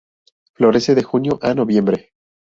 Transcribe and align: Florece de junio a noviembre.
Florece 0.53 0.95
de 0.95 1.03
junio 1.03 1.37
a 1.43 1.53
noviembre. 1.53 2.13